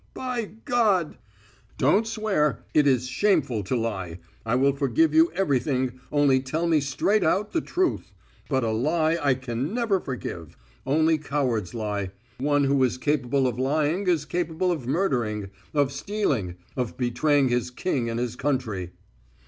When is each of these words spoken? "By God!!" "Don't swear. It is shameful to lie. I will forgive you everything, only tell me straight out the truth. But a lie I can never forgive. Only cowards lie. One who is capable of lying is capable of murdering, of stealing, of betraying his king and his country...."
"By 0.15 0.45
God!!" 0.65 1.19
"Don't 1.77 2.07
swear. 2.07 2.65
It 2.73 2.87
is 2.87 3.07
shameful 3.07 3.63
to 3.65 3.75
lie. 3.75 4.17
I 4.43 4.55
will 4.55 4.73
forgive 4.75 5.13
you 5.13 5.31
everything, 5.35 5.99
only 6.11 6.39
tell 6.39 6.65
me 6.65 6.79
straight 6.81 7.23
out 7.23 7.51
the 7.51 7.61
truth. 7.61 8.11
But 8.49 8.63
a 8.63 8.71
lie 8.71 9.19
I 9.21 9.35
can 9.35 9.75
never 9.75 9.99
forgive. 9.99 10.57
Only 10.87 11.19
cowards 11.19 11.75
lie. 11.75 12.09
One 12.39 12.63
who 12.63 12.83
is 12.83 12.97
capable 12.97 13.45
of 13.47 13.59
lying 13.59 14.07
is 14.07 14.25
capable 14.25 14.71
of 14.71 14.87
murdering, 14.87 15.51
of 15.71 15.91
stealing, 15.91 16.55
of 16.75 16.97
betraying 16.97 17.49
his 17.49 17.69
king 17.69 18.09
and 18.09 18.19
his 18.19 18.35
country...." 18.35 18.93